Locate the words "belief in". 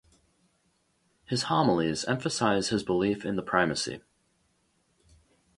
2.81-3.35